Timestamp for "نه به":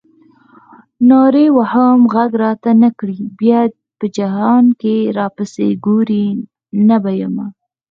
6.87-7.11